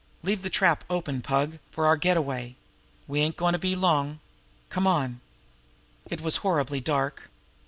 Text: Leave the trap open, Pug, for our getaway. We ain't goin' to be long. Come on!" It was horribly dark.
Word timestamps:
Leave 0.23 0.41
the 0.41 0.49
trap 0.49 0.83
open, 0.89 1.21
Pug, 1.21 1.59
for 1.69 1.85
our 1.85 1.95
getaway. 1.95 2.55
We 3.07 3.19
ain't 3.19 3.37
goin' 3.37 3.53
to 3.53 3.59
be 3.59 3.75
long. 3.75 4.19
Come 4.71 4.87
on!" 4.87 5.21
It 6.09 6.21
was 6.21 6.37
horribly 6.37 6.81
dark. 6.81 7.29